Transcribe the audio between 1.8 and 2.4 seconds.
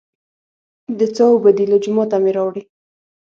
جوماته مې